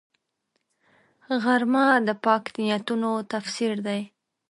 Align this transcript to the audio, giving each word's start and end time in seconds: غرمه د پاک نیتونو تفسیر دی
غرمه 1.43 1.85
د 2.07 2.09
پاک 2.23 2.43
نیتونو 2.65 3.11
تفسیر 3.31 3.73
دی 3.85 4.01